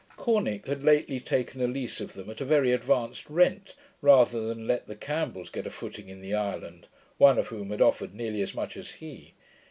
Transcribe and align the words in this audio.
Corneck 0.17 0.65
had 0.65 0.81
lately 0.81 1.19
taken 1.19 1.61
a 1.61 1.67
lease 1.67 2.01
of 2.01 2.13
them 2.13 2.27
at 2.31 2.41
a 2.41 2.43
very 2.43 2.71
advanced 2.71 3.29
rent, 3.29 3.75
rather 4.01 4.41
than 4.47 4.65
let 4.67 4.87
the 4.87 4.95
Campbells 4.95 5.51
get 5.51 5.67
a 5.67 5.69
footing 5.69 6.09
in 6.09 6.21
the 6.21 6.33
island, 6.33 6.87
one 7.19 7.37
of 7.37 7.49
whom 7.49 7.69
had 7.69 7.83
offered 7.83 8.15
nearly 8.15 8.41
as 8.41 8.55
much 8.55 8.75
as 8.75 8.93
he. 8.93 9.33